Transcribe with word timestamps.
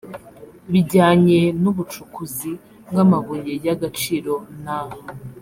bijyanye 0.71 1.39
n 1.61 1.63
ubucukuzi 1.71 2.51
bw 2.89 2.97
amabuye 3.03 3.53
y 3.65 3.67
agaciro 3.75 4.33
na 4.63 4.79